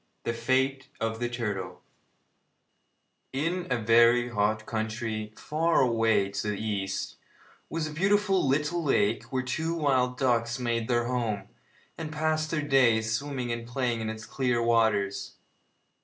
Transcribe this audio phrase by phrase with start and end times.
[0.23, 1.79] THE FATE OF THE TURTLE
[3.33, 7.17] In a very hot country, far away to the east,
[7.69, 11.49] was a beautiful little lake where two wild ducks made their home,
[11.99, 15.35] and passed their days swimming and playing in its clear waters.